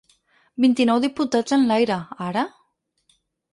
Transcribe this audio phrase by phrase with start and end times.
[0.63, 1.99] Vint-i-nou diputats en l’aire,
[2.31, 2.49] ara?